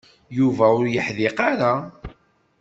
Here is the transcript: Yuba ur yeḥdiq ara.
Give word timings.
Yuba 0.37 0.65
ur 0.79 0.85
yeḥdiq 0.93 1.37
ara. 1.51 1.73